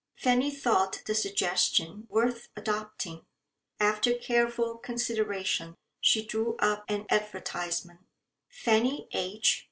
Fanny 0.15 0.49
thought 0.49 1.03
the 1.05 1.13
suggestion 1.13 2.07
worth 2.09 2.49
adopting. 2.55 3.23
After 3.79 4.15
careful 4.15 4.79
consideration, 4.79 5.75
she 5.99 6.25
drew 6.25 6.55
up 6.57 6.85
an 6.89 7.05
advertisement: 7.11 7.99
"Fanny 8.49 9.07
H. 9.11 9.59